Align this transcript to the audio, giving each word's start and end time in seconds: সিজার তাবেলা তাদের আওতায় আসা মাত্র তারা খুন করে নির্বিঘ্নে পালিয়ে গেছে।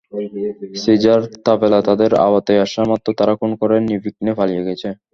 সিজার 0.81 1.21
তাবেলা 1.45 1.79
তাদের 1.87 2.11
আওতায় 2.25 2.63
আসা 2.65 2.81
মাত্র 2.91 3.07
তারা 3.19 3.33
খুন 3.39 3.51
করে 3.61 3.75
নির্বিঘ্নে 3.81 4.31
পালিয়ে 4.39 4.65
গেছে। 4.67 4.89